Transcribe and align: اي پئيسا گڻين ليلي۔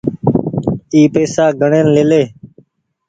اي 0.93 1.01
پئيسا 1.13 1.45
گڻين 1.59 1.87
ليلي۔ 1.95 2.23